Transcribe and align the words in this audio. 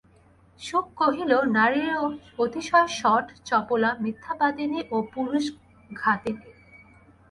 শুক 0.59 0.85
কহিল, 0.97 1.31
নারীও 1.57 2.03
অতিশয় 2.39 2.89
শঠ, 2.99 3.25
চপলা, 3.45 3.91
মিথ্যাবাদিনী 4.03 4.79
ও 4.91 4.97
পুরুষঘাতিনী। 5.11 6.45